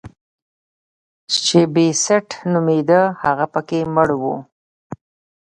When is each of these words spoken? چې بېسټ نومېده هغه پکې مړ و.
چې 1.45 1.59
بېسټ 1.73 2.27
نومېده 2.51 3.01
هغه 3.23 3.45
پکې 3.53 3.79
مړ 3.95 4.09
و. 4.21 4.23